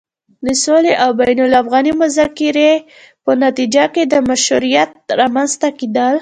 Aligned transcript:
د 0.45 0.47
سولې 0.63 0.93
او 1.03 1.09
بين 1.19 1.37
الافغاني 1.47 1.93
مذاکرې 2.01 2.71
په 3.23 3.31
نتيجه 3.43 3.83
کې 3.93 4.03
د 4.05 4.15
مشروعيت 4.29 4.91
رامنځته 5.19 5.69
کېدل 5.79 6.15